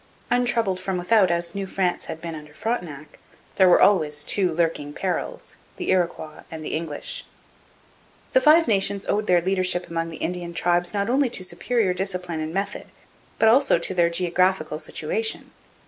[0.31, 3.19] Untroubled from without as New France had been under Frontenac,
[3.57, 7.23] there were always two lurking perils the Iroquois and the English.
[8.33, 12.39] The Five Nations owed their leadership among the Indian tribes not only to superior discipline
[12.39, 12.87] and method
[13.37, 15.51] but also to their geographical situation.